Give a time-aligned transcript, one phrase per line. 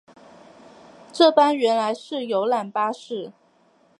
[1.13, 3.31] 这班原来是游览巴士